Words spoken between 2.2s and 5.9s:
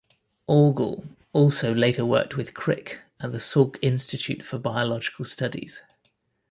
with Crick at the Salk Institute for Biological Studies.